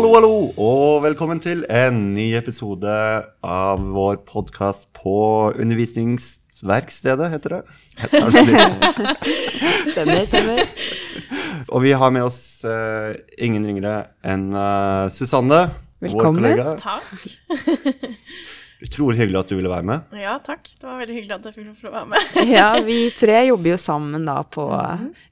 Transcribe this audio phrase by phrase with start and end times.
[0.00, 2.88] Hallo, hallo, og velkommen til en ny episode
[3.44, 5.12] av vår podkast på
[5.60, 7.58] Undervisningsverkstedet, heter det.
[8.00, 8.62] Heter det.
[9.92, 10.64] Stemmer, stemmer.
[11.68, 15.66] og vi har med oss uh, ingen ringere enn uh, Susanne,
[16.00, 16.48] Velkommen.
[16.48, 16.78] vår kollega.
[16.80, 18.00] Takk.
[18.80, 20.14] Utrolig hyggelig at du ville være med.
[20.16, 20.64] Ja, takk.
[20.80, 22.20] Det var veldig hyggelig at jeg fikk lov til å være med.
[22.56, 24.64] Ja, vi tre jobber jo sammen da på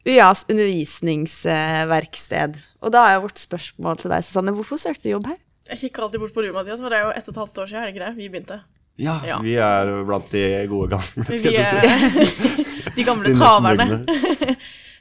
[0.05, 2.59] UiAs undervisningsverksted.
[2.85, 5.39] Og da er jo vårt spørsmål til deg, Susanne, hvorfor søkte du jobb her?
[5.73, 7.59] Jeg kikker alltid bort på du, Mathias, for det er jo ett og et halvt
[7.63, 8.15] år siden, er det ikke det?
[8.19, 8.57] Vi begynte.
[8.99, 9.37] Ja, Ja.
[9.45, 11.77] vi er blant de gode gamle, skal jeg si.
[11.87, 11.91] er
[12.99, 13.87] de gamle traverne.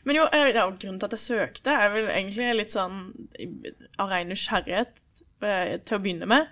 [0.08, 2.96] Men jo, eh, ja, grunnen til at jeg søkte, er vel egentlig litt sånn
[4.00, 4.94] av ren nysgjerrighet
[5.44, 6.44] eh, til å begynne med.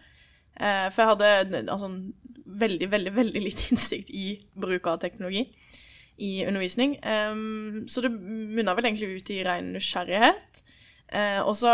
[0.55, 1.91] Eh, For jeg hadde altså,
[2.45, 5.47] veldig, veldig, veldig lite innsikt i bruk av teknologi
[6.17, 6.93] i undervisning.
[7.91, 10.61] Så det munna vel egentlig ut i ren nysgjerrighet.
[11.07, 11.71] Eh, og så,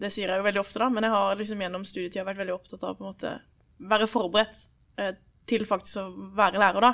[0.00, 2.56] Det sier jeg jo veldig ofte, da, men jeg har liksom gjennom studietida vært veldig
[2.58, 3.32] opptatt av måte
[3.84, 4.66] være forberedt
[5.00, 5.14] eh,
[5.48, 6.92] til faktisk å være lærer, da.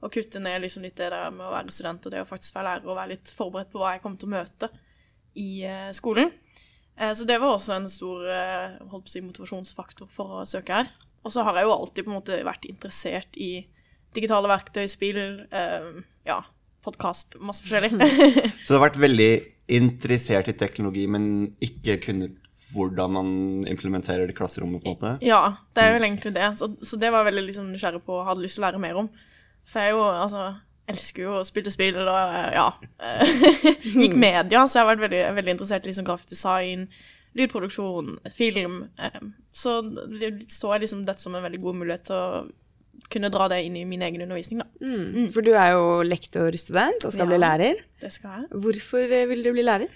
[0.00, 2.56] Og kutte ned liksom litt det der med å være student og det å faktisk
[2.56, 4.70] være lærer og være litt forberedt på hva jeg kommer til å møte
[5.40, 5.50] i
[5.96, 6.32] skolen.
[7.00, 10.46] Eh, så det var også en stor eh, holdt på å si, motivasjonsfaktor for å
[10.48, 10.90] søke her.
[11.24, 13.52] Og så har jeg jo alltid på en måte vært interessert i
[14.16, 15.20] digitale verktøy, spill,
[15.54, 15.88] eh,
[16.28, 16.40] ja,
[16.84, 17.92] podkast, masse forskjellig.
[18.64, 19.32] Så du har vært veldig
[19.70, 21.24] interessert i teknologi, men
[21.62, 22.38] ikke kunnet
[22.70, 23.30] hvordan man
[23.66, 25.12] implementerer det i klasserommet, på en måte?
[25.26, 25.40] Ja,
[25.74, 26.48] det er vel egentlig det.
[26.58, 28.82] Så, så det var jeg veldig liksom nysgjerrig på og hadde lyst til å lære
[28.82, 29.08] mer om.
[29.66, 30.44] For jeg er jo, altså,
[30.90, 32.66] elsker jo å spille spill, og eh, ja
[33.00, 33.34] eh,
[34.02, 36.86] Gikk media, så jeg har vært veldig, veldig interessert i liksom grafisk design,
[37.38, 38.80] lydproduksjon, film.
[38.98, 39.20] eh,
[39.52, 39.78] Så
[40.50, 42.48] så jeg liksom dette som en veldig god mulighet til å
[43.10, 44.66] kunne dra det inn i min egen undervisning, da.
[45.32, 47.30] For du er jo lektorstudent og skal Ja.
[47.32, 47.80] bli lærer.
[48.02, 48.60] Det skal jeg.
[48.62, 49.88] Hvorfor vil du bli lærer?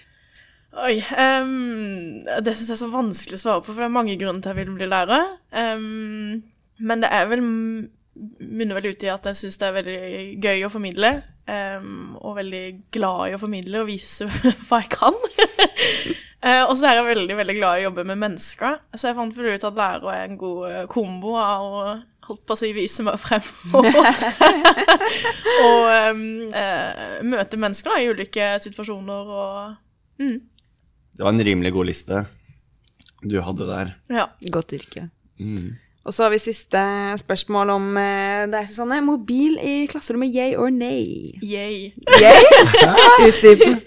[0.75, 4.17] Oi, um, det syns jeg er så vanskelig å svare på, for det er mange
[4.19, 5.29] grunner til jeg vil bli lærer.
[5.55, 6.41] Um,
[6.83, 7.45] men det er vel
[8.15, 9.99] munner vel ut i at jeg syns det er veldig
[10.43, 11.11] gøy å formidle.
[11.45, 12.63] Um, og veldig
[12.95, 14.25] glad i å formidle og vise
[14.67, 15.19] hva jeg kan.
[16.41, 18.79] uh, og så er jeg veldig veldig glad i å jobbe med mennesker.
[18.95, 21.85] Så jeg fant vel ut at lærer er en god eh, kombo av å
[22.25, 23.43] holdt på å si vise meg frem
[23.77, 23.85] og,
[25.61, 26.23] og ehm,
[26.57, 30.39] eh, møte mennesker da, i ulike situasjoner og mm,
[31.13, 32.23] Det var en rimelig god liste
[33.25, 33.91] du hadde der.
[34.11, 34.25] Ja.
[34.53, 35.07] Godt yrke.
[35.41, 35.77] Mm.
[36.05, 36.81] Og så har vi siste
[37.17, 38.99] spørsmål om eh, deg, Susanne.
[39.01, 41.33] Mobil i klasserommet, yay or nay?
[41.41, 41.95] Yay.
[42.21, 42.43] Yay?
[43.25, 43.79] Utdypen.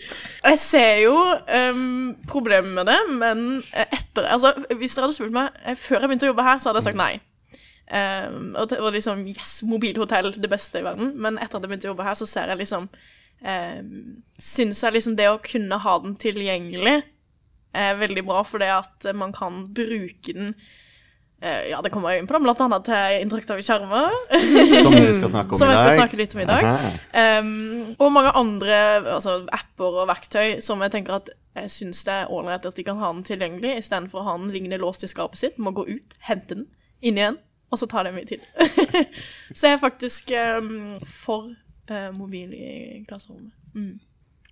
[0.42, 5.36] Jeg ser jo um, problemet med det, men eh, etter Altså, hvis dere hadde spurt
[5.36, 7.12] meg eh, før jeg begynte å jobbe her, så hadde jeg sagt nei.
[7.88, 11.14] Um, og det var liksom Yes, mobilhotell, det beste i verden.
[11.22, 13.94] Men etter at jeg begynte å jobbe her, så ser jeg liksom um,
[14.42, 16.98] Syns jeg liksom det å kunne ha den tilgjengelig
[17.78, 20.54] er veldig bra, for det at man kan bruke den
[21.38, 24.14] Ja, det kommer jeg inn på, da, blant annet til interaktive skjermer.
[24.84, 25.60] Som du skal snakke om i dag.
[25.60, 26.64] Som jeg skal snakke litt om i dag.
[27.14, 27.50] Um,
[27.94, 28.78] og mange andre
[29.14, 32.84] altså, apper og verktøy som jeg tenker at jeg syns det er ålreit at de
[32.86, 35.62] kan ha den tilgjengelig, istedenfor å ha den liggende låst i skapet sitt.
[35.62, 36.66] Må gå ut, hente den,
[37.06, 37.38] inn igjen,
[37.70, 38.42] og så tar det mye tid.
[39.56, 41.50] så jeg er faktisk um, for
[41.90, 42.68] uh, mobil i
[43.08, 43.54] klasserommet.
[43.74, 43.96] Mm.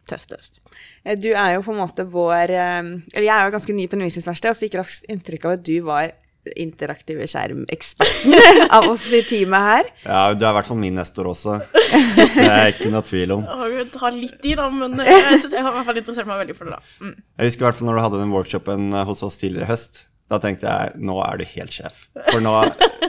[0.06, 0.60] Tøft, tøft.
[1.02, 3.88] Eh, Du er jo på en måte vår eh, Eller jeg er jo ganske ny
[3.88, 6.12] på undervisningsverkstedet og fikk raskt inntrykk av at du var
[6.56, 8.36] interaktive skjermeksperten
[8.76, 9.92] av oss i teamet her.
[10.06, 11.60] Ja, du er i hvert fall min nestor også.
[12.36, 13.46] Det er ikke noe tvil om.
[13.72, 16.42] Jeg drar litt i, da, men jeg, synes jeg har i hvert fall interessert meg
[16.44, 17.06] veldig for det, da.
[17.06, 17.16] Mm.
[17.38, 19.74] Jeg husker i hvert fall når du hadde den workshopen eh, hos oss tidligere i
[19.74, 20.04] høst.
[20.26, 22.06] Da tenkte jeg nå er du helt sjef.
[22.32, 22.54] For nå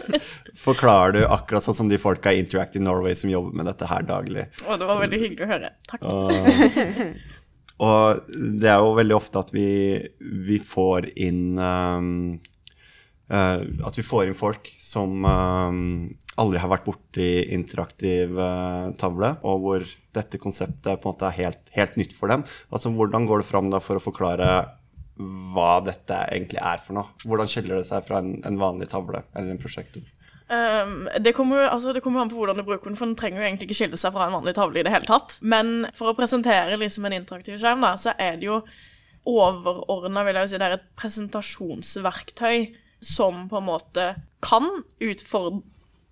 [0.67, 4.05] forklarer du akkurat sånn som de folka i Interactive Norway som jobber med dette her
[4.05, 4.45] daglig.
[4.67, 5.71] Og det var veldig hyggelig å høre.
[5.89, 6.05] Takk.
[6.11, 6.29] Og,
[7.87, 9.71] og det er jo veldig ofte at vi,
[10.21, 12.53] vi får inn um, eh,
[13.27, 15.79] At vi får inn folk som um,
[16.39, 21.39] aldri har vært borti interaktiv eh, tavle, og hvor dette konseptet på en måte er
[21.41, 22.45] helt, helt nytt for dem.
[22.71, 24.52] Altså Hvordan går det fram da for å forklare
[25.17, 27.25] hva dette egentlig er for noe?
[27.25, 30.05] Hvordan skiller det seg fra en, en vanlig tavle eller en prosjektor?
[30.47, 33.47] Um, det kommer jo altså, an på hvordan du bruker den, for den trenger jo
[33.49, 35.40] egentlig ikke skille seg fra en vanlig tavle i det hele tatt.
[35.41, 38.61] Men for å presentere liksom en interaktiv skjerm, da, så er det jo
[39.28, 42.59] overordna, vil jeg jo si, det er et presentasjonsverktøy
[42.99, 44.11] som på en måte
[44.46, 44.70] kan
[45.03, 45.66] utfordre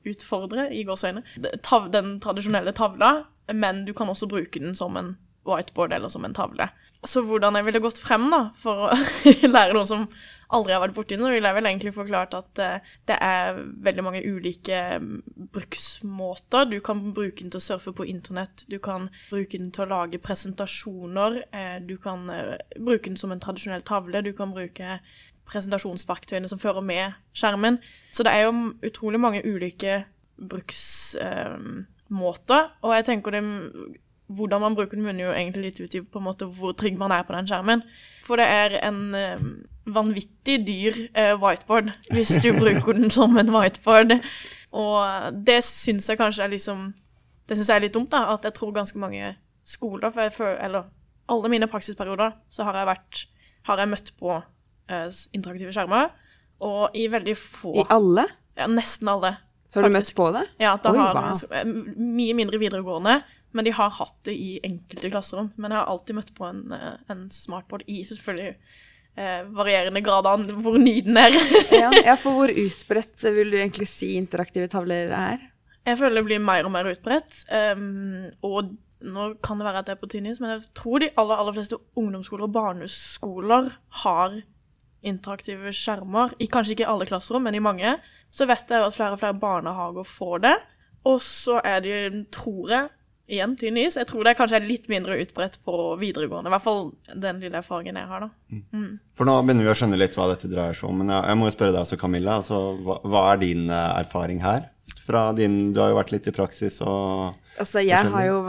[0.06, 1.24] utfordre i gåseøyne
[1.90, 5.16] den tradisjonelle tavla, men du kan også bruke den som en
[5.46, 6.70] whiteboard eller som en tavle.
[7.06, 8.96] Så hvordan jeg ville gått frem da, for å
[9.56, 10.08] lære noen som
[10.56, 14.06] aldri har vært borti det, ville jeg vel egentlig forklart at eh, det er veldig
[14.06, 15.20] mange ulike mm,
[15.54, 16.66] bruksmåter.
[16.72, 19.92] Du kan bruke den til å surfe på internett, du kan bruke den til å
[19.92, 25.00] lage presentasjoner, eh, du kan eh, bruke den som en tradisjonell tavle, du kan bruke
[25.50, 27.06] presentasjonsverktøyene som fører med
[27.38, 27.76] skjermen.
[28.12, 28.52] Så det er jo
[28.86, 29.94] utrolig mange ulike
[30.36, 33.44] bruksmåter, og jeg tenker det
[34.26, 36.98] hvordan man bruker den, munner jo egentlig litt ut i på en måte hvor trygg
[36.98, 37.84] man er på den skjermen.
[38.26, 39.44] For det er en eh,
[39.86, 44.18] vanvittig dyr eh, whiteboard hvis du bruker den som en whiteboard.
[44.76, 44.98] Og
[45.46, 46.94] det syns jeg kanskje er liksom
[47.48, 48.34] Det syns jeg er litt dumt, da.
[48.34, 50.84] At jeg tror ganske mange skoler for jeg Eller
[51.30, 53.22] alle mine praksisperioder så har jeg vært
[53.70, 54.42] Har jeg møtt på
[54.92, 56.12] eh, interaktive skjermer.
[56.66, 58.28] Og i veldig få I alle?
[58.56, 59.36] Ja, nesten alle.
[59.70, 60.16] Så har du faktisk.
[60.16, 60.44] møtt på det?
[60.64, 61.56] Ja, da Oi, har wow.
[61.60, 63.20] eh, mye mindre videregående,
[63.56, 65.52] men de har hatt det i enkelte klasserom.
[65.60, 68.54] Men jeg har alltid møtt på en, eh, en smartboard i selvfølgelig
[69.20, 71.36] eh, varierende grad av hvor ny den er.
[71.84, 75.52] Ja, ja, for hvor utbredt vil du egentlig si interaktive tavler er?
[75.86, 77.44] jeg føler det blir mer og mer utbredt.
[77.78, 78.74] Um, og
[79.06, 81.56] nå kan det være at det er på tynnis, men jeg tror de aller, aller
[81.58, 83.70] fleste ungdomsskoler og barneskoler
[84.02, 84.40] har
[85.08, 86.36] interaktive skjermer.
[86.40, 87.98] I, kanskje ikke alle klasserom, men i mange.
[88.34, 90.56] Så vet jeg at flere og flere barnehager får det.
[91.06, 91.98] Og så er det,
[92.34, 92.92] tror jeg,
[93.32, 93.78] igjen tynn.
[93.82, 96.50] Jeg tror det er kanskje er litt mindre utbredt på videregående.
[96.50, 98.30] I hvert fall den lille erfaringen jeg har, da.
[99.18, 101.02] For nå begynner vi å skjønne litt hva dette dreier seg om.
[101.02, 102.40] Men jeg, jeg må jo spørre deg også, Camilla.
[102.42, 104.70] Altså, hva, hva er din eh, erfaring her?
[105.06, 108.40] Fra din, du har jo vært litt i praksis og Altså, jeg har jo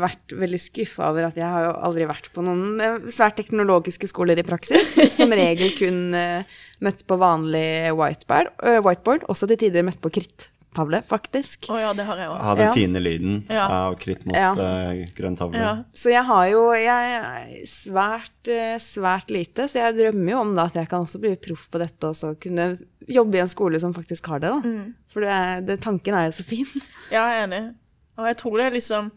[0.00, 4.08] vært veldig skuffa over at jeg har jo aldri vært på noen eh, svært teknologiske
[4.08, 4.94] skoler i praksis.
[5.18, 10.12] Som regel kun eh, møtt på vanlig whiteboard, eh, whiteboard også til tider møtt på
[10.74, 11.68] krittavle, faktisk.
[11.70, 12.38] Å ja, det har jeg òg.
[12.40, 12.72] ha den Ja.
[12.74, 13.66] fine lyden Ja.
[13.68, 14.50] av kritt mot Ja.
[14.52, 15.54] uh, grønn tavle.
[15.58, 15.84] Ja.
[15.94, 20.64] Så jeg har jo jeg svært, eh, svært lite, så jeg drømmer jo om da
[20.64, 22.78] at jeg kan også bli proff på dette og så kunne
[23.08, 24.60] jobbe i en skole som faktisk har det, da.
[25.12, 26.66] For det, det, tanken er jo så fin.
[27.10, 27.74] Ja, jeg er enig.
[28.18, 29.12] Og jeg tror det er liksom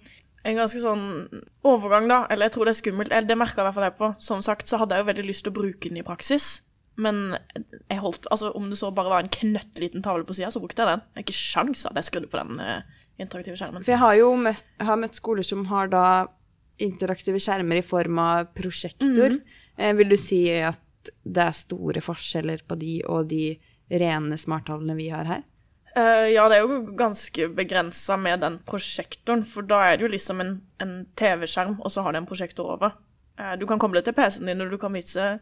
[0.45, 2.25] en ganske sånn overgang, da.
[2.29, 3.11] Eller jeg tror det er skummelt.
[3.11, 4.15] Eller det merka i hvert fall jeg på.
[4.21, 6.61] Som sagt så hadde jeg jo veldig lyst til å bruke den i praksis.
[6.97, 7.37] Men
[7.87, 10.81] jeg holdt, altså om det så bare var en knøttliten tavle på sida, så brukte
[10.81, 11.03] jeg den.
[11.05, 13.85] Det er ikke sjans at jeg skrudde på den eh, interaktive skjermen.
[13.85, 16.07] For jeg har jo møtt, har møtt skoler som har da
[16.81, 19.37] interaktive skjermer i form av prosjektor.
[19.77, 20.81] Eh, vil du si at
[21.23, 23.55] det er store forskjeller på de og de
[23.93, 25.45] rene smarttavlene vi har her?
[25.97, 30.11] Uh, ja, det er jo ganske begrensa med den prosjektoren, for da er det jo
[30.13, 30.51] liksom en,
[30.83, 32.93] en TV-skjerm, og så har det en prosjektor over.
[33.39, 35.39] Uh, du kan koble det til PC-en din, og du kan vise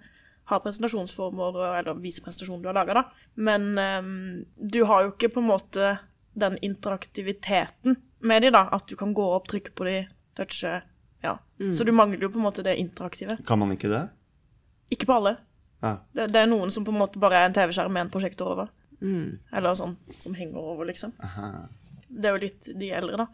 [0.49, 3.29] ha presentasjonsformer, eller viser presentasjonen du har laga, da.
[3.33, 5.95] Men um, du har jo ikke på en måte
[6.35, 8.67] den interaktiviteten med de, da.
[8.75, 9.97] At du kan gå opp, trykke på de,
[10.37, 10.77] touche.
[11.25, 11.37] Ja.
[11.73, 13.37] Så du mangler jo på en måte det interaktive.
[13.47, 14.03] Kan man ikke det?
[14.93, 15.37] Ikke på alle.
[15.81, 15.95] Ja.
[16.13, 18.51] Det, det er noen som på en måte bare er en TV-skjerm med en prosjektor
[18.53, 18.69] over.
[19.55, 21.13] Eller sånn som henger over, liksom.
[22.07, 23.27] Det er jo litt de eldre, da.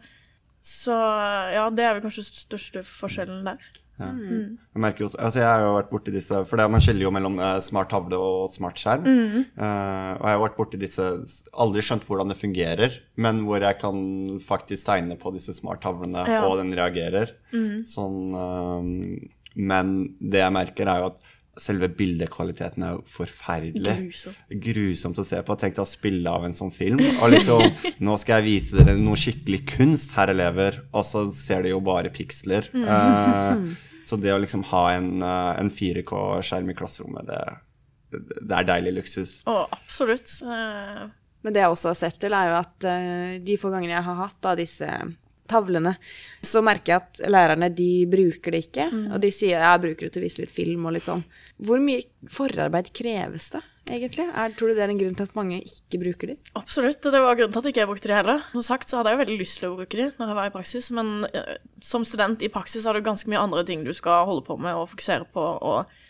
[0.62, 3.70] Så ja, det er vel kanskje største forskjellen der.
[4.02, 7.04] Jeg merker jo også, altså jeg har jo vært borti disse For det, man skiller
[7.04, 9.04] jo mellom eh, smart tavle og smart skjerm.
[9.04, 9.36] Mm.
[9.52, 11.06] Eh, og jeg har vært borti disse
[11.62, 14.00] Aldri skjønt hvordan det fungerer, men hvor jeg kan
[14.42, 16.40] faktisk tegne på disse smart havlene Ja.
[16.40, 16.48] Mm.
[16.48, 17.34] og den reagerer.
[17.86, 18.90] Sånn eh,
[19.60, 21.30] Men det jeg merker, er jo at
[21.60, 23.94] selve bildekvaliteten er jo forferdelig.
[24.06, 24.52] Grusomt.
[24.64, 25.56] Grusomt å se på.
[25.60, 27.02] Tenk deg å spille av en sånn film.
[27.20, 27.64] Og liksom
[28.06, 31.80] Nå skal jeg vise dere noe skikkelig kunst, herr elever, og så ser de jo
[31.84, 32.70] bare piksler.
[32.72, 33.66] Eh,
[34.08, 38.96] så det å liksom ha en, eh, en 4K-skjerm i klasserommet, det, det er deilig
[39.02, 39.38] luksus.
[39.48, 40.32] Å, absolutt.
[40.42, 41.04] Eh,
[41.42, 42.84] Men det jeg også har sett til, er jo at
[43.42, 44.86] de få gangene jeg har hatt av disse
[45.50, 45.96] tavlene,
[46.44, 48.88] så merker jeg at lærerne de bruker det ikke.
[49.12, 51.24] Og de sier jeg bruker det til å vise litt film og litt sånn.
[51.62, 54.28] Hvor mye forarbeid kreves det, egentlig?
[54.30, 56.38] Er, tror du det er en grunn til at mange ikke bruker de?
[56.58, 57.02] absolutt.
[57.02, 58.46] Det var grunnen til at jeg ikke brukte de heller.
[58.54, 60.52] Som sagt så hadde jeg jo veldig lyst til å bruke de når jeg var
[60.52, 63.92] i praksis, men eh, som student i praksis har du ganske mye andre ting du
[63.96, 65.50] skal holde på med og fokusere på.
[65.62, 66.00] og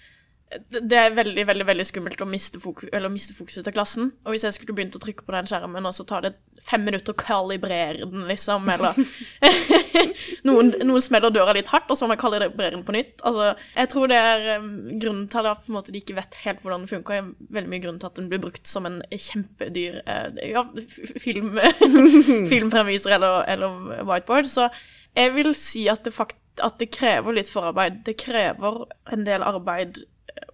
[0.71, 2.91] det- er veldig veldig, veldig skummelt å miste, fokus,
[3.37, 4.13] fokuset til klassen.
[4.25, 6.85] Og hvis jeg skulle begynt å trykke på den skjermen, og så tar det fem
[6.85, 8.95] minutter å kalibrere den, liksom, eller
[10.49, 13.17] noen, noen smeller døra litt hardt, og så må jeg kalibrere den på nytt.
[13.27, 14.69] Altså, jeg tror det er um,
[15.03, 18.03] grunnen til at måte, de ikke vet helt hvordan det funker, er veldig mye grunnen
[18.03, 20.65] til at den blir brukt som en kjempedyr eh, ja,
[21.23, 21.59] film,
[22.53, 24.51] filmfremviser eller, eller whiteboard.
[24.51, 24.69] Så
[25.17, 28.03] jeg vil si at det, fakt, at det krever litt forarbeid.
[28.07, 30.05] Det krever en del arbeid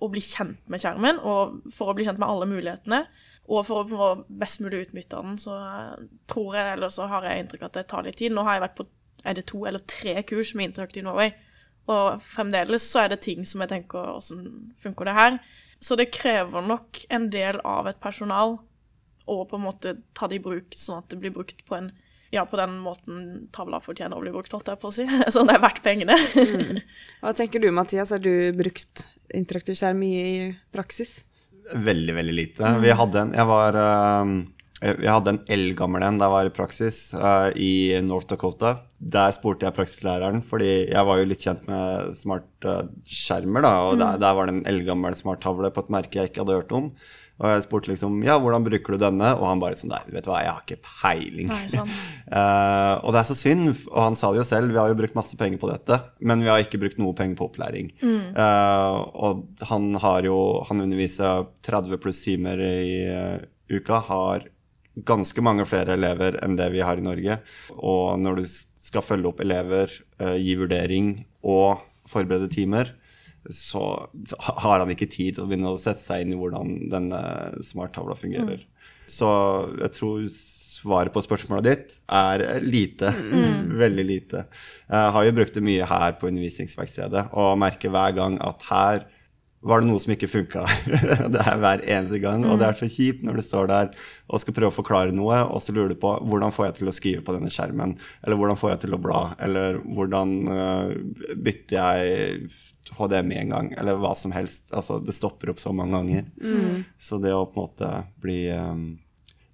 [0.01, 3.03] å bli kjent med skjermen, og for å bli kjent med alle mulighetene.
[3.49, 4.09] Og for å få
[4.41, 7.71] best mulig utbytte av den, så eh, tror jeg, eller så har jeg inntrykk av
[7.71, 8.35] at det tar litt tid.
[8.35, 8.89] Nå har jeg vært på
[9.27, 11.33] er det to eller tre kurs med Interactive Norway,
[11.89, 14.43] og fremdeles så er det ting som jeg tenker åssen
[14.79, 15.39] funker det her.
[15.81, 18.59] Så det krever nok en del av et personal
[19.29, 21.91] å på en måte ta det i bruk, sånn at det blir brukt på en
[22.35, 23.23] ja, på den måten
[23.55, 25.07] tavla fortjener å bli brukt, holdt jeg på å si.
[25.35, 26.19] Sånn det er verdt pengene.
[27.23, 28.13] Hva tenker du, Mathias?
[28.15, 30.37] Har du brukt interaktiv skjerm mye i
[30.75, 31.23] praksis?
[31.69, 32.77] Veldig, veldig lite.
[32.81, 34.37] Vi hadde en Jeg var eh,
[34.79, 38.77] jeg hadde en eldgammel en da jeg var i praksis uh, i North Dakota.
[38.99, 43.65] Der spurte jeg praksislæreren, fordi jeg var jo litt kjent med smartskjermer.
[43.67, 46.61] da, Og der, der var det en eldgammel smarttavle på et merke jeg ikke hadde
[46.61, 46.93] hørt om.
[47.39, 49.31] Og jeg spurte liksom ja, hvordan bruker du denne?
[49.39, 51.53] Og han bare sånn nei, vet du hva, jeg har ikke peiling.
[51.53, 51.87] Nei.
[52.29, 54.97] Eh, og det er så synd, og han sa det jo selv, vi har jo
[54.99, 55.97] brukt masse penger på dette,
[56.29, 57.89] men vi har ikke brukt noe penger på opplæring.
[58.05, 60.37] Eh, og han har jo
[60.69, 63.41] Han underviser 30 pluss timer i uh,
[63.73, 64.45] uka, har
[65.09, 67.39] ganske mange flere elever enn det vi har i Norge.
[67.81, 69.89] Og når du skal følge opp elever,
[70.37, 71.15] gi vurdering
[71.49, 71.81] og
[72.13, 72.93] forberede timer,
[73.51, 73.83] så
[74.61, 77.21] har han ikke tid til å begynne å sette seg inn i hvordan denne
[77.65, 78.65] smarttavla fungerer.
[79.09, 79.29] Så
[79.81, 80.25] jeg tror
[80.79, 83.13] svaret på spørsmålet ditt er lite.
[83.85, 84.45] Veldig lite.
[84.89, 89.07] Jeg har jo brukt det mye her på undervisningsverkstedet og merker hver gang at her
[89.61, 90.63] var det noe som ikke funka.
[91.35, 92.45] det er hver eneste gang.
[92.47, 93.89] Og det er så kjipt når du står der
[94.31, 96.91] og skal prøve å forklare noe, og så lurer du på hvordan får jeg til
[96.91, 97.97] å skrive på denne skjermen?
[98.23, 99.23] Eller hvordan får jeg til å bla?
[99.43, 100.93] Eller hvordan uh,
[101.35, 102.51] bytter jeg
[102.99, 103.71] HDMI en gang?
[103.83, 104.71] Eller hva som helst.
[104.71, 106.29] Altså, det stopper opp så mange ganger.
[107.03, 107.91] Så det å på en måte
[108.23, 108.87] bli, um,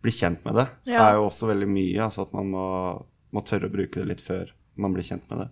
[0.04, 1.00] bli kjent med det, Ja.
[1.08, 1.96] er jo også veldig mye.
[2.10, 2.66] Altså at man må,
[3.32, 5.48] må tørre å bruke det litt før man blir kjent med det.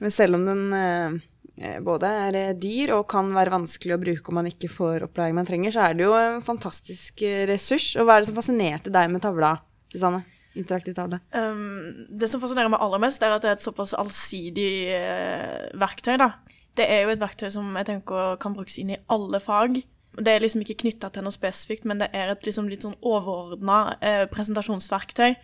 [0.00, 1.16] Men selv om den eh,
[1.56, 5.38] både er eh, dyr og kan være vanskelig å bruke om man ikke får opplæring
[5.38, 7.94] man trenger, så er det jo en fantastisk eh, ressurs.
[7.96, 9.56] Og hva er det som fascinerte deg med tavla,
[9.92, 10.22] Susanne?
[10.56, 11.20] Interaktiv tavle.
[11.36, 15.66] Um, det som fascinerer meg aller mest, er at det er et såpass allsidig uh,
[15.80, 16.14] verktøy.
[16.20, 16.30] da.
[16.76, 19.82] Det er jo et verktøy som jeg tenker kan brukes inn i alle fag.
[20.16, 22.96] Det er liksom ikke knytta til noe spesifikt, men det er et liksom litt sånn
[23.04, 25.36] overordna eh, presentasjonsverktøy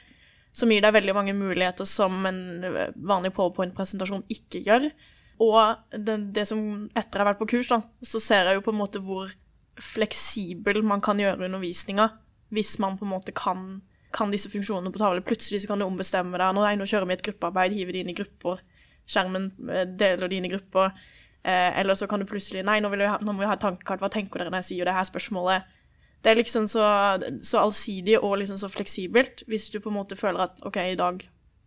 [0.57, 4.89] som gir deg veldig mange muligheter som en eh, vanlig powerpoint-presentasjon ikke gjør.
[5.43, 6.61] Og det, det som
[6.95, 9.33] etter jeg har vært på kurs, da, så ser jeg jo på en måte hvor
[9.83, 12.11] fleksibel man kan gjøre undervisninga
[12.53, 13.81] hvis man på en måte kan,
[14.13, 15.25] kan disse funksjonene på tavle.
[15.25, 16.53] Plutselig så kan du ombestemme deg.
[16.53, 18.61] Nå, nei, nå kjører vi et gruppearbeid, hiver de inn i grupper.
[19.09, 20.93] Skjermen eh, deler de inn i grupper.
[21.43, 24.05] Eh, eller så kan du plutselig Nei, nå, ha, nå må vi ha et tankekart.
[24.05, 25.73] Hva tenker dere når jeg sier det her spørsmålet?
[26.23, 26.85] Det er liksom så,
[27.43, 29.47] så allsidig og liksom så fleksibelt.
[29.49, 31.25] Hvis du på en måte føler at OK, i dag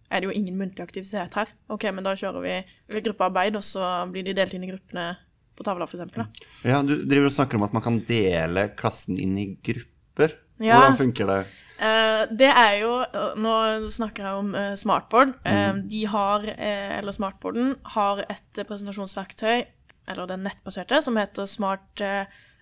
[0.10, 1.52] er det jo ingen muntlig aktivitet her.
[1.74, 5.10] OK, men da kjører vi gruppearbeid, og så blir de delt inn i gruppene
[5.56, 6.26] på tavla, eksempel.
[6.68, 10.36] Ja, Du driver og snakker om at man kan dele klassen inn i grupper.
[10.60, 10.80] Ja.
[10.80, 11.40] Hvordan funker det?
[11.84, 13.54] Eh, det er jo eh, Nå
[13.92, 15.34] snakker jeg om eh, Smartboard.
[15.44, 19.66] Eh, de har, eller Smartboarden, har et presentasjonsverktøy,
[20.12, 22.04] eller den nettbaserte, som heter Smart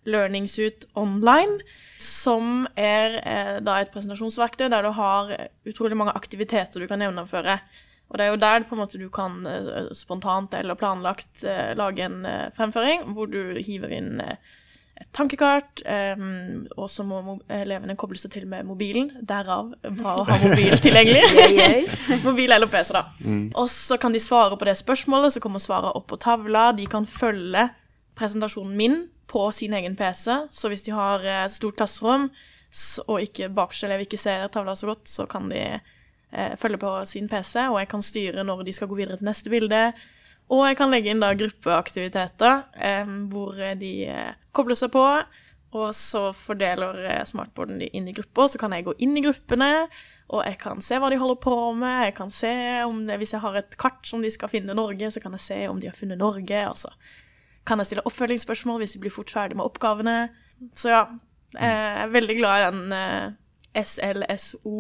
[0.03, 1.60] eh, Learning Suite Online.
[2.03, 5.33] Som er eh, da et presentasjonsverktøy der du har
[5.69, 7.60] utrolig mange aktiviteter du kan gjennomføre.
[8.13, 11.72] Og det er jo der på en måte du kan eh, spontant eller planlagt eh,
[11.77, 14.36] lage en eh, fremføring, hvor du hiver inn eh,
[14.93, 15.81] et tankekart,
[16.19, 19.07] um, og så må elevene koble seg til med mobilen.
[19.25, 21.24] Derav bra å ha mobil tilgjengelig.
[22.27, 23.07] mobil eller PC, da.
[23.57, 26.67] Og så kan de svare på det spørsmålet, så kommer svaret opp på tavla.
[26.77, 27.65] De kan følge
[28.19, 29.00] presentasjonen min
[29.34, 30.30] på sin egen PC.
[30.50, 32.30] Så hvis de har eh, stort klasserom,
[33.08, 35.62] og ikke bakerste ikke ser tavla så godt, så kan de
[36.34, 39.30] eh, følge på sin PC, og jeg kan styre når de skal gå videre til
[39.30, 39.86] neste bilde.
[40.52, 45.06] Og jeg kan legge inn da gruppeaktiviteter eh, hvor de eh, kobler seg på,
[45.74, 48.52] og så fordeler eh, smartboarden de inn i grupper.
[48.52, 49.88] Så kan jeg gå inn i gruppene,
[50.34, 52.08] og jeg kan se hva de holder på med.
[52.10, 52.54] Jeg kan se
[52.86, 55.48] om det, Hvis jeg har et kart som de skal finne Norge, så kan jeg
[55.48, 56.66] se om de har funnet Norge.
[56.70, 56.94] Og så
[57.67, 60.17] kan jeg stille oppfølgingsspørsmål hvis de blir fort ferdig med oppgavene.
[60.77, 61.05] Så ja,
[61.55, 64.74] jeg er veldig glad i den eh, SLSO.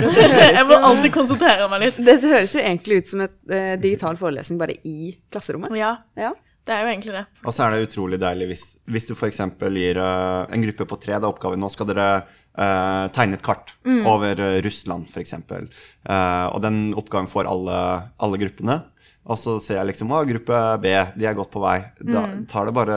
[0.56, 2.00] jeg må alltid konsentrere meg litt.
[2.04, 5.72] Dette høres jo egentlig ut som et uh, digital forelesning bare i klasserommet.
[5.78, 6.32] Ja, Ja.
[6.64, 7.24] det er jo egentlig det.
[7.44, 9.42] Og så er det utrolig deilig hvis, hvis du f.eks.
[9.74, 13.74] gir uh, en gruppe på tre da oppgaven Nå skal dere uh, tegne et kart
[14.04, 15.34] over uh, Russland, f.eks.
[15.40, 17.78] Uh, og den oppgaven får alle,
[18.22, 18.80] alle gruppene.
[19.24, 21.78] Og så ser jeg liksom å, gruppe B, de er godt på vei.
[22.04, 22.96] Da tar det bare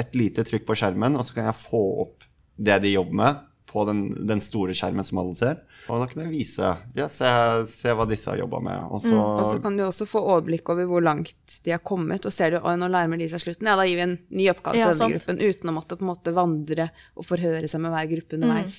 [0.00, 2.24] et lite trykk på skjermen, og så kan jeg få opp
[2.56, 5.58] det de jobber med, på den, den store skjermen som alle ser.
[5.92, 7.28] Og da kan jeg vise ja, se,
[7.68, 8.86] se hva disse har jobba med.
[8.88, 12.24] Og så, Og så kan du også få overblikk over hvor langt de har kommet,
[12.24, 14.48] og ser du at nå nærmer de seg slutten, ja, da gir vi en ny
[14.54, 15.18] oppgave Ja, til denne sant.
[15.18, 18.78] gruppen, uten å måtte på en måte vandre og forhøre seg med hver gruppe underveis.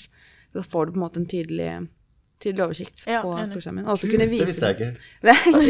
[0.57, 1.69] Da får du på en måte en tydelig,
[2.43, 3.85] tydelig oversikt Ja, på storskjermen.
[3.87, 4.91] Og også kunne det visste jeg ikke.
[5.25, 5.65] Det, Det,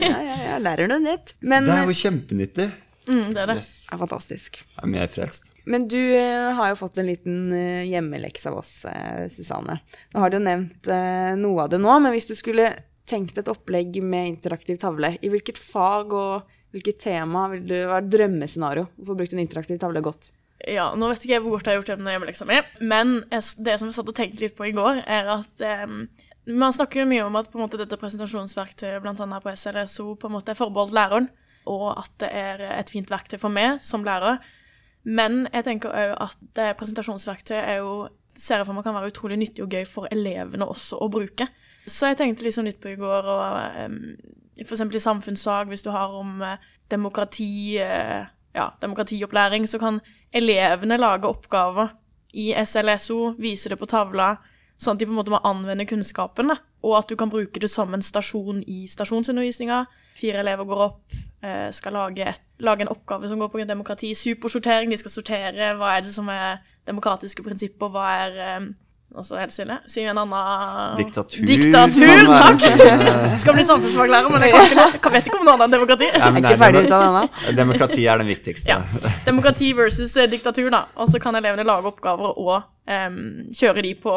[0.04, 1.34] ja, ja, jeg lærer noe nytt.
[1.40, 2.68] Men det er jo kjempenyttig.
[3.08, 3.56] Mm, det er det.
[3.62, 3.72] Yes.
[3.90, 4.60] er fantastisk.
[4.60, 5.50] Jeg er mer frelst.
[5.70, 9.80] Men du eh, har jo fått en liten hjemmeleks hjemmelekse av oss, eh, Susanne.
[10.12, 12.68] Nå har du jo nevnt eh, noe av det nå, men hvis du skulle
[13.10, 18.06] tenkt et opplegg med interaktiv tavle, i hvilket fag og hvilket tema vil du være
[18.06, 20.30] drømmescenario for å få en interaktiv tavle godt?
[20.68, 23.20] Ja, nå vet ikke jeg hvor godt jeg har gjort det med hjemmeleksa mi, men
[23.30, 26.02] det som jeg satt og tenkte litt på i går, er at um,
[26.50, 30.28] man snakker jo mye om at på en måte dette presentasjonsverktøyet annet på SLSO på
[30.28, 31.30] en måte er forbeholdt læreren,
[31.70, 34.40] og at det er et fint verktøy for meg som lærer.
[35.04, 37.94] Men jeg tenker òg at det presentasjonsverktøyet er jo
[38.36, 41.46] ser jeg for meg kan være utrolig nyttig og gøy for elevene også å bruke.
[41.86, 43.96] Så jeg tenkte liksom litt på i går, og um,
[44.60, 46.60] eksempel i samfunnsfag, hvis du har om uh,
[46.92, 50.00] demokrati uh, ja, demokratiopplæring, så kan
[50.32, 51.94] elevene lage oppgaver
[52.32, 54.36] i SLSO, vise det på tavla,
[54.80, 56.52] sånn at de på en måte må anvende kunnskapen,
[56.86, 59.82] og at du kan bruke det som en stasjon i stasjonsundervisninga.
[60.16, 64.14] Fire elever går opp, eh, skal lage, et, lage, en oppgave som går på demokrati.
[64.14, 68.40] Supersortering, de skal sortere hva er det som er demokratiske prinsipper, hva er
[69.10, 69.76] eh, og så er det stille.
[69.90, 71.46] Si en annen Diktatur.
[71.46, 72.66] Diktatur, takk!
[73.42, 76.10] Skal bli samfunnsfaglærer, men jeg, ikke, jeg vet ikke om noe annet enn demokrati.
[76.10, 77.56] Ja, er ikke ferdig utdannet ennå.
[77.58, 78.76] Demokrati er den viktigste.
[78.76, 79.14] Ja.
[79.26, 80.84] Demokrati versus eh, diktatur, da.
[80.96, 83.18] Og så kan elevene lage oppgaver og um,
[83.56, 84.14] kjøre de på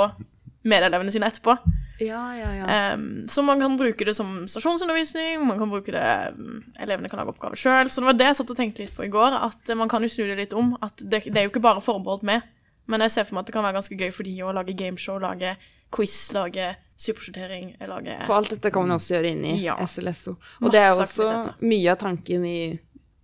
[0.69, 1.57] medelevene sine etterpå.
[2.01, 2.93] Ja, ja, ja.
[2.93, 6.07] Um, så man kan bruke det som stasjonsundervisning, man kan bruke det
[6.39, 7.89] um, Elevene kan lage oppgaver sjøl.
[7.89, 10.03] Så det var det jeg satt og tenkte litt på i går, at man kan
[10.03, 10.73] jo snu det litt om.
[10.83, 12.45] At det, det er jo ikke bare forbeholdt med.
[12.87, 14.73] Men jeg ser for meg at det kan være ganske gøy for de å lage
[14.75, 15.55] gameshow, lage
[15.91, 19.75] quiz, lage supersortering lage For alt dette kan man også gjøre inn i Ja.
[19.85, 20.31] SLSO.
[20.31, 21.55] Og Masse det er også aktiviteter.
[21.61, 22.79] mye av tanken i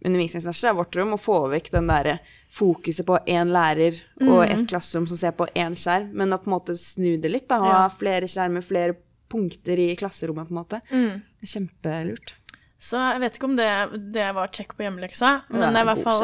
[0.06, 2.20] undervisningsverset, vårt rom, å få vekk den derre
[2.56, 4.52] fokuset på én lærer og Mm.
[4.52, 7.48] et klasserom som ser på én skjerm, men å på en måte snu det litt,
[7.50, 7.72] da, og Ja.
[7.84, 8.96] ha flere skjermer, flere
[9.30, 10.82] punkter i klasserommet, på en måte.
[10.92, 11.22] Mm.
[11.44, 12.34] Kjempelurt.
[12.80, 13.68] Så jeg vet ikke om det,
[14.16, 16.22] det var check på hjemmeleksa, men Ja, det hvert fall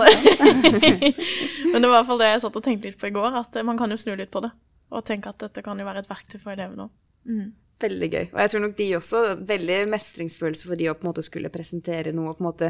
[1.74, 3.36] Men det var i hvert fall det jeg satt og tenkte litt på i går,
[3.42, 4.54] at man kan jo snu litt på det.
[4.96, 6.94] Og tenke at dette kan jo være et verktøy for elevene òg.
[7.28, 7.48] Mm.
[7.84, 8.26] Veldig gøy.
[8.32, 11.50] Og jeg tror nok de også Veldig mestringsfølelse for de å på en måte skulle
[11.52, 12.70] presentere noe og på en måte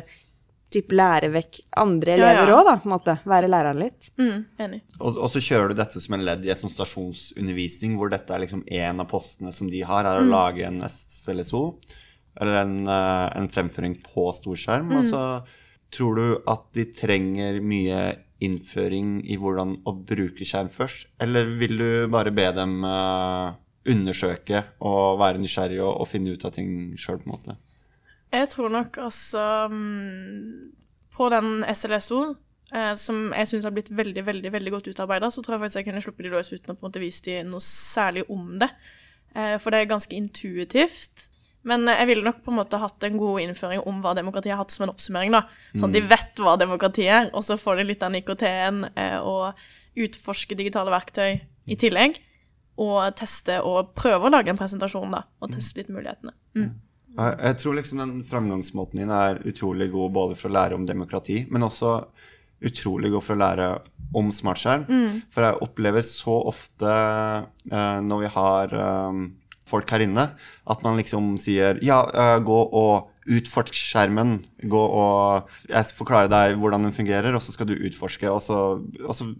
[0.73, 2.29] typ lære vekk andre Ja, ja.
[2.31, 2.73] elever òg, da.
[2.81, 3.13] på en måte.
[3.29, 4.07] Være læreren litt.
[4.17, 4.79] Mm, enig.
[4.97, 8.33] Og, og så kjører du dette som en ledd i en sånn stasjonsundervisning, hvor dette
[8.33, 11.61] er liksom en av postene som de har, er å lage en SLSO,
[12.41, 14.91] eller en, eh, en fremføring på storskjerm.
[14.99, 15.23] Og så
[15.95, 17.99] tror du at de trenger mye
[18.43, 23.53] innføring i hvordan å bruke skjerm først, eller vil du bare be dem eh,
[23.91, 27.55] undersøke og være nysgjerrig og, og finne ut av ting sjøl, på en måte?
[28.35, 30.73] Jeg tror nok altså mm,
[31.15, 32.21] På den SLSO,
[32.75, 35.79] eh, som jeg syns har blitt veldig veldig, veldig godt utarbeida, så tror jeg faktisk
[35.79, 38.57] jeg kunne sluppet de løs uten å på en måte vise de noe særlig om
[38.59, 38.71] det.
[39.35, 41.29] Eh, for det er ganske intuitivt.
[41.65, 44.61] Men jeg ville nok på en måte hatt en god innføring om hva demokratiet har
[44.61, 45.33] hatt som en oppsummering.
[45.33, 45.45] da.
[45.73, 49.17] Sånn at de vet hva demokratiet er, og så får de litt av IKT-en eh,
[49.17, 49.57] og
[50.05, 52.19] utforske digitale verktøy i tillegg.
[52.81, 55.23] Og teste og prøve å lage en presentasjon, da.
[55.41, 56.35] Og teste litt mulighetene.
[56.59, 56.73] Mm.
[57.15, 61.45] Jeg, tror liksom den framgangsmåten din er utrolig god både for å lære om demokrati,
[61.47, 61.95] men også
[62.65, 63.69] utrolig god for å lære
[64.15, 64.85] om smartskjerm.
[65.33, 69.23] For jeg opplever så ofte eh, når vi har eh,
[69.69, 70.29] folk her inne,
[70.69, 74.37] at man liksom sier ja, eh, gå og utforsk skjermen.
[74.69, 78.59] Gå og Jeg forklarer deg hvordan den fungerer, og så skal du utforske, og så,
[79.01, 79.31] og så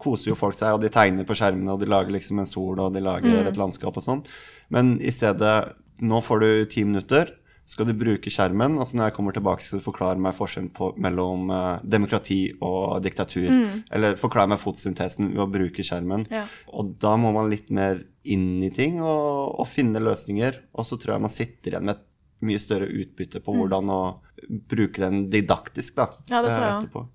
[0.00, 2.80] koser jo folk seg, og de tegner på skjermene, og de lager liksom en sol,
[2.80, 4.24] og de lager et landskap og sånn.
[4.72, 7.28] Men i stedet Nå får du ti minutter,
[7.70, 10.72] skal du bruke skjermen, og så når jeg kommer tilbake, skal du forklare meg forskjellen
[10.74, 13.46] på, mellom uh, demokrati og diktatur.
[13.94, 16.26] Eller forklare meg fotosyntesen ved å bruke skjermen.
[16.34, 16.48] Ja.
[16.74, 20.58] Og da må man litt mer inn i ting og, og finne løsninger.
[20.74, 22.06] Og så tror jeg man sitter igjen med et
[22.50, 24.02] mye større utbytte på hvordan å
[24.70, 26.08] bruke den didaktisk, da.
[26.32, 27.06] Ja, det tror jeg eh, etterpå.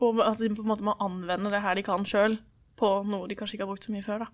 [0.00, 2.40] Og at de på en måte må anvende det her de kan sjøl,
[2.80, 4.24] på noe de kanskje ikke har brukt så mye før.
[4.24, 4.32] da.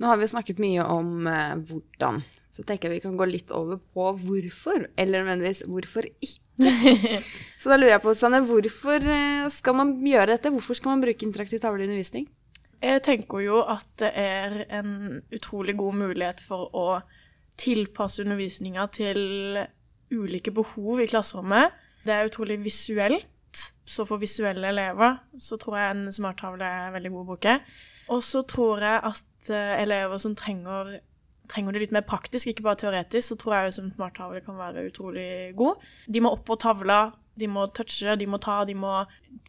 [0.00, 3.50] Nå har vi snakket mye om eh, hvordan, så tenker jeg vi kan gå litt
[3.52, 6.40] over på hvorfor, eller nødvendigvis hvorfor ikke.
[7.60, 10.52] så da lurer jeg på, Sanne, hvorfor eh, skal man gjøre dette?
[10.54, 12.30] Hvorfor skal man bruke interaktiv tavle i undervisning?
[12.80, 16.86] Jeg tenker jo at det er en utrolig god mulighet for å
[17.60, 19.20] tilpasse undervisninga til
[20.10, 21.76] ulike behov i klasserommet.
[22.08, 27.12] Det er utrolig visuelt, så for visuelle elever så tror jeg en smarttavle er veldig
[27.12, 27.56] god å bruke.
[28.10, 30.96] Og så tror jeg at eh, elever som trenger,
[31.50, 34.88] trenger det litt mer praktisk, ikke bare teoretisk, så tror jeg som smarttavle kan være
[34.88, 35.82] utrolig god.
[36.10, 37.04] De må opp på tavla,
[37.38, 39.04] de må touche, de må ta, de må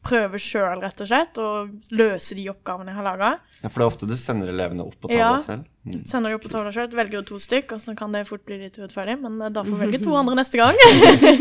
[0.05, 3.31] prøve sjøl, rett og slett, og løse de oppgavene jeg har laga.
[3.61, 5.41] Ja, for det er ofte du sender elevene opp på tavla Ja.
[5.43, 5.65] selv.
[5.85, 6.03] Mm.
[6.05, 8.45] Sender de opp på tavla sjøl, velger jo to stykk, og så kan det fort
[8.45, 10.77] bli litt urettferdig, men eh, da får vi velge to andre neste gang.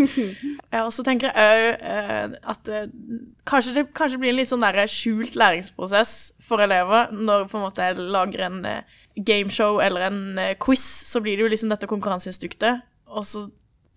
[0.74, 2.88] ja, og så tenker jeg òg at eh,
[3.48, 7.66] kanskje, det, kanskje blir en litt sånn der skjult læringsprosess for elever når på en
[7.68, 11.72] måte jeg lager en eh, gameshow eller en eh, quiz, så blir det jo liksom
[11.72, 13.46] dette konkurranseinstinktet, og så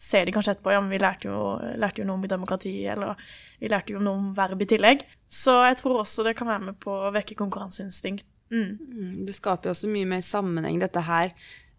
[0.04, 1.40] ser de kanskje etterpå ja, men vi lærte jo,
[1.80, 3.16] lærte jo noe om demokrati, eller
[3.62, 5.06] vi lærte jo noe om verb i tillegg.
[5.32, 8.28] Så jeg tror også det kan være med på å vekke konkurranseinstinkt.
[8.54, 8.74] Mm.
[8.78, 11.32] Mm, Det skaper jo også mye mer sammenheng, dette her,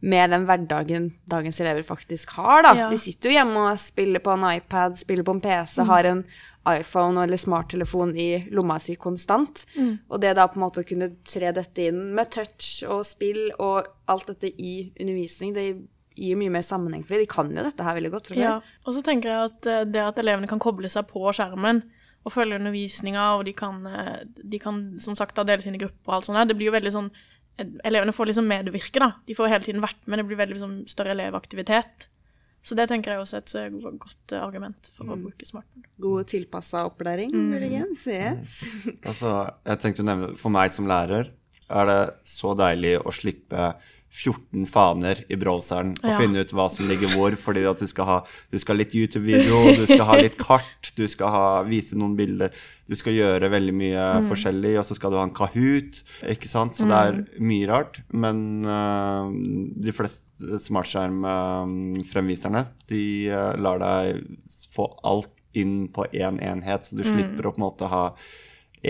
[0.04, 2.72] med den hverdagen dagens elever faktisk har, da.
[2.76, 2.88] Ja.
[2.92, 6.24] De sitter jo hjemme og spiller på en iPad, spiller på en PC, har en
[6.68, 9.66] iPhone eller smarttelefon i lomma si konstant.
[10.08, 13.50] Og det da på en måte å kunne tre dette inn med touch og spill
[13.58, 15.66] og alt dette i undervisning, det
[16.14, 17.24] gir mye mer sammenheng for dem.
[17.24, 19.84] De kan jo dette her veldig godt fra Ja, og så tenker jeg at eh,
[19.90, 21.82] det at elevene kan koble seg på skjermen
[22.24, 26.10] og følge undervisninga, og de kan, eh, de kan som sagt da dele sine grupper
[26.10, 27.14] og alt sånt der, det blir jo veldig sånn
[27.86, 29.12] Elevene får liksom medvirke, da.
[29.28, 32.08] De får hele tiden vært med, det blir veldig liksom større elevaktivitet.
[32.66, 35.84] Så det tenker jeg også er et eh, godt argument for å bruke smartphone.
[36.02, 38.08] God tilpassa opplæring, muligens.
[38.10, 38.56] Yes.
[39.06, 39.36] Altså,
[39.68, 41.30] jeg tenkte å nevne, For meg som lærer
[41.70, 43.70] er det så deilig å slippe
[44.14, 46.18] 14 faner i browseren og Ja.
[46.20, 48.20] finne ut hva som ligger hvor, fordi at du skal ha
[48.52, 52.14] du skal ha litt YouTube-video, du skal ha litt kart, du skal ha, vise noen
[52.14, 52.54] bilder,
[52.86, 55.98] du skal gjøre veldig mye forskjellig, og så skal du ha en Kahoot,
[56.30, 56.76] ikke sant?
[56.78, 59.26] Så det er mye rart, men uh,
[59.82, 63.02] de fleste smartskjermfremviserne, de
[63.34, 64.22] uh, lar deg
[64.74, 68.04] få alt inn på én enhet, så du slipper å på en måte ha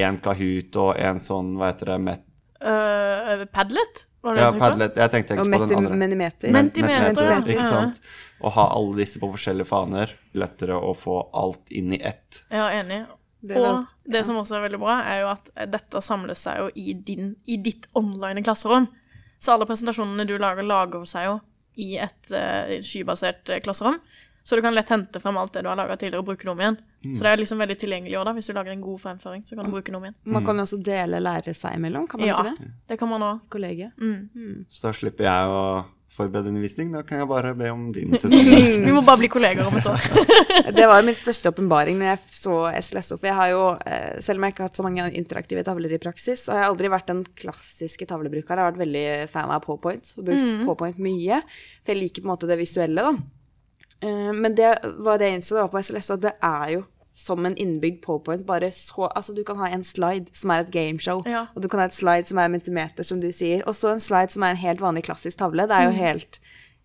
[0.04, 2.22] en Kahoot og en sånn, hva heter det, met
[2.64, 4.06] Uh, Padlet?
[4.24, 4.52] Var det ja?
[4.56, 4.96] Padlet.
[4.96, 5.96] Jeg tenkte ikke på den andre.
[6.00, 6.52] mentimeter.
[6.54, 7.58] Mentimeter, mentimeter, ja.
[7.58, 8.00] Ikke sant?
[8.44, 12.40] Å ha alle disse på forskjellige faner, lettere å få alt inn i ett.
[12.52, 13.04] Ja, enig.
[13.44, 16.62] Det og alt- det som også er veldig bra, er jo at dette samles seg
[16.62, 18.88] jo i, din, i ditt online klasserom.
[19.38, 21.34] Så alle presentasjonene du lager, lager seg jo
[21.76, 23.98] i et uh, skybasert eh, klasserom.
[24.44, 26.52] Så du kan lett hente frem alt det du har laga tidligere, og bruke det
[26.52, 26.76] om igjen.
[27.16, 28.33] Så det er liksom veldig tilgjengelig også, da.
[28.37, 30.16] Hvis du lager en god fremføring, så kan du bruke det om igjen.
[30.37, 32.70] Man kan jo også dele lærere seg imellom, kan man Ja, ikke det?
[32.92, 33.40] det kan man òg.
[33.52, 33.92] Kollegiet.
[34.68, 35.64] Så da slipper jeg å
[36.14, 36.92] forberede undervisning.
[36.94, 38.30] Da kan jeg bare be om din søster.
[38.85, 40.04] Vi må bare bli kolleger om et år.
[40.76, 43.16] Det var min største åpenbaring når jeg så SLSO.
[43.18, 45.96] For jeg har jo, eh, selv om jeg ikke har hatt så mange interaktive tavler
[45.96, 48.61] i praksis, så har jeg aldri vært den klassiske tavlebrukeren.
[48.61, 51.40] Jeg har vært veldig fan av PowerPoint og brukt PowerPoint mye.
[51.83, 53.16] For jeg liker på en måte det visuelle, da.
[54.02, 56.72] Eh, Men det var det jeg innså da jeg var på SLS, at det er
[56.74, 60.64] jo som en innbygd PowerPoint, bare så Altså, du kan ha en slide som er
[60.64, 61.46] et gameshow, Ja.
[61.54, 64.00] og du kan ha et slide som er mentimeter, som du sier, og så en
[64.00, 65.68] slide som er en helt vanlig klassisk tavle.
[65.68, 66.40] Det er jo helt,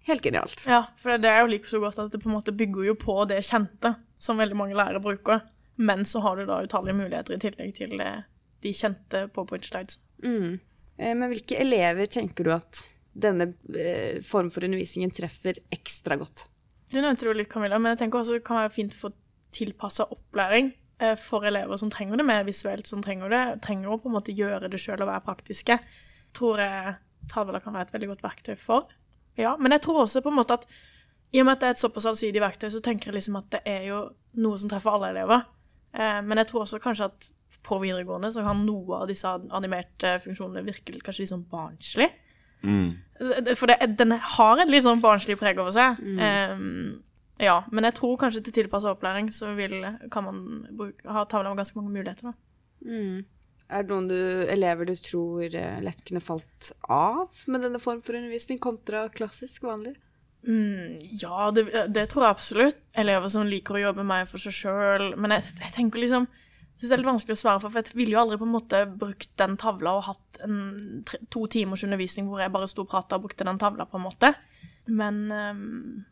[0.05, 0.65] helt genialt.
[0.67, 2.93] Ja, for det er jo like så godt at det på en måte bygger jo
[2.93, 5.41] på det kjente, som veldig mange lærere bruker.
[5.77, 8.21] Men så har du da utallige muligheter i tillegg til eh,
[8.61, 9.97] de kjente PowerPoint slides.
[10.23, 10.59] Mm.
[10.99, 16.45] Men hvilke elever tenker du at denne eh, form for undervisningen treffer ekstra godt?
[16.89, 19.13] Du nevnte det jo litt, Camilla, men jeg tenker også det kan være fint for
[19.53, 20.71] tilpassa opplæring
[21.01, 24.17] eh, for elever som trenger det mer visuelt, som trenger det, trenger å på en
[24.17, 25.77] måte gjøre det sjøl og være praktiske.
[26.37, 26.95] Tror jeg
[27.29, 28.89] tavler kan være et veldig godt verktøy for.
[29.37, 30.65] Ja, men jeg tror også på en måte at
[31.29, 33.51] i og med at det er et såpass allsidig verktøy, så tenker jeg liksom at
[33.53, 33.99] det er jo
[34.41, 35.45] noe som treffer alle elever.
[35.93, 37.29] Eh, men jeg tror også kanskje at
[37.65, 42.09] på videregående så kan noe av disse animerte funksjonene virke kanskje litt sånn barnslig.
[42.63, 42.97] Mm.
[43.55, 45.99] For det, den har et litt sånn barnslig preg over seg.
[46.23, 46.99] Ehm,
[47.39, 50.39] ja, men jeg tror kanskje til tilpassa opplæring så vil, kan man
[50.75, 52.31] bruke, ha tavla med ganske mange muligheter.
[52.31, 52.37] Da.
[53.69, 54.19] Er det noen du,
[54.49, 59.67] elever du tror eh, lett kunne falt av med denne form for undervisning, kontra klassisk
[59.67, 59.93] vanlig?
[60.47, 62.83] Mm, ja, det, det tror jeg absolutt.
[62.97, 65.11] Elever som liker å jobbe mer for seg sjøl.
[65.19, 66.27] Men jeg, jeg tenker liksom
[66.79, 68.45] jeg synes det er litt vanskelig å svare for, for jeg ville jo aldri på
[68.47, 70.59] en måte brukt den tavla og hatt en
[71.03, 73.99] tre, to timers undervisning hvor jeg bare sto og prata og brukte den tavla, på
[73.99, 74.29] en måte.
[74.87, 76.05] Men um,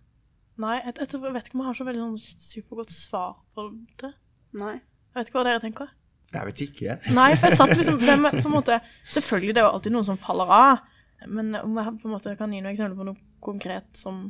[0.60, 3.70] Nei, jeg, jeg, jeg vet ikke om jeg har så veldig noe supergodt svar på
[4.02, 4.12] det.
[4.60, 4.74] Nei.
[4.76, 5.96] Jeg vet ikke hva dere tenker.
[6.34, 6.98] Jeg vet ikke.
[7.16, 10.08] Nei, for jeg satt liksom med, på en måte, Selvfølgelig, det er jo alltid noen
[10.10, 10.82] som faller av.
[11.30, 14.26] Men om jeg på en måte kan gi noe eksempler på noe konkret som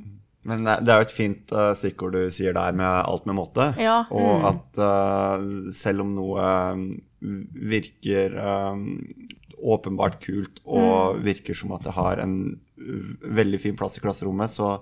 [0.48, 3.72] Men det er jo et fint uh, stikkord du sier der, med alt med måte.
[3.82, 4.00] Ja.
[4.16, 6.86] Og at uh, selv om noe um,
[7.68, 8.86] virker um,
[9.58, 12.38] åpenbart kult og virker som at det har en
[12.78, 14.78] veldig fin plass i klasserommet, så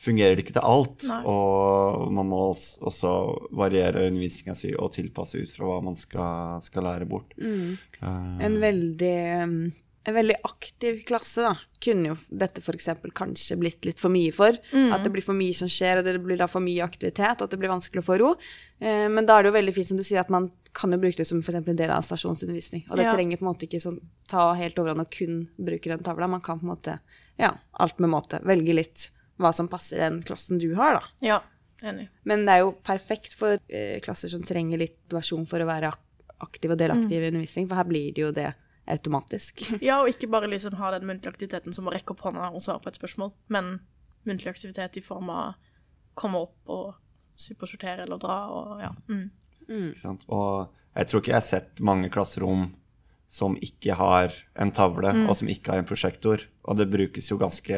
[0.00, 1.04] fungerer det ikke til alt.
[1.08, 1.20] Nei.
[1.28, 3.12] Og man må også
[3.56, 7.34] variere undervisninga si og tilpasse ut fra hva man skal, skal lære bort.
[7.36, 9.58] Uh, En veldig, um,
[10.10, 12.88] en veldig aktiv klasse, da, kunne jo dette f.eks.
[13.16, 14.56] kanskje blitt litt for mye for.
[14.92, 17.46] At det blir for mye som skjer, og det blir da for mye aktivitet, og
[17.48, 18.32] at det blir vanskelig å få ro.
[18.80, 20.98] Eh, men da er det jo veldig fint, som du sier, at man kan jo
[21.02, 21.56] bruke det som f.eks.
[21.62, 22.84] en del av stasjonsundervisning.
[22.90, 23.14] Og det Ja.
[23.16, 26.28] trenger på en måte ikke sånn, ta helt overhånd og kun bruke den tavla.
[26.28, 26.98] Man kan på en måte,
[27.40, 28.42] ja, alt med måte.
[28.44, 29.08] Velge litt
[29.40, 31.02] hva som passer den klassen du har, da.
[31.24, 31.40] Ja,
[31.82, 32.08] enig.
[32.28, 35.92] Men det er jo perfekt for eh, klasser som trenger litt versjon for å være
[36.40, 38.54] aktiv og delaktiv i undervisning, for her blir det jo det
[38.92, 39.64] automatisk.
[39.84, 42.62] Ja, og ikke bare liksom ha den muntlige aktiviteten som å rekke opp hånda og
[42.64, 43.78] svare på et spørsmål, men
[44.28, 45.70] muntlig aktivitet i form av
[46.18, 46.90] komme opp og
[47.40, 48.90] supersortere eller dra og ja.
[49.08, 49.30] Mm.
[49.70, 50.26] Ikke sant?
[50.28, 52.68] Og jeg tror ikke jeg har sett mange klasserom
[53.30, 56.42] som ikke har en tavle, og som ikke har en prosjektor.
[56.66, 57.76] Og det brukes jo ganske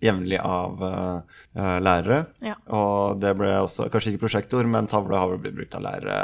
[0.00, 2.20] jevnlig av eh, lærere.
[2.44, 2.54] Ja.
[2.76, 6.20] Og det ble også, kanskje ikke prosjektor, men tavle har vel blitt brukt av lærere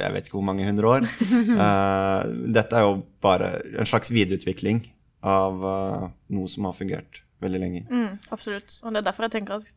[0.00, 1.06] jeg vet ikke hvor mange hundre år.
[1.06, 2.24] uh,
[2.58, 4.82] dette er jo bare en slags videreutvikling
[5.24, 7.84] av uh, noe som har fungert veldig lenge.
[7.88, 8.78] Mm, absolutt.
[8.82, 9.72] Og det er derfor jeg tenker at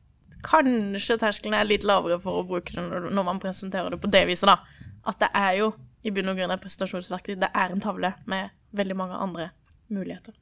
[0.48, 4.26] kanskje terskelen er litt lavere for å bruke det når, man presenterer det på det
[4.30, 4.60] viset, da.
[5.08, 5.72] At det er jo
[6.06, 7.38] i bunn og grunn et prestasjonsverktøy.
[7.40, 9.50] Det er en tavle med veldig mange andre
[9.94, 10.36] muligheter.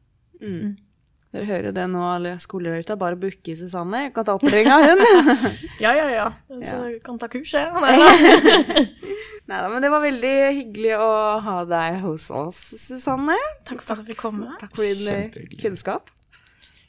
[1.35, 2.95] Dere hører det nå, alle skoler der ute.
[2.99, 4.05] Bare booke Susanne.
[4.05, 5.03] Jeg kan ta opplæring av hun.
[5.83, 6.27] Ja, ja, ja.
[6.63, 6.99] Så ja.
[7.03, 7.67] kan ta kurs, jeg.
[9.49, 9.67] Nei, da.
[9.67, 11.09] Men det var veldig hyggelig å
[11.43, 13.35] ha deg hos oss, Susanne.
[13.67, 14.55] Takk for at jeg fikk komme.
[14.61, 16.13] Takk for din kunnskap.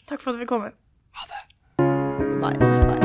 [0.06, 0.70] Takk for at jeg fikk komme.
[2.36, 2.95] Bye.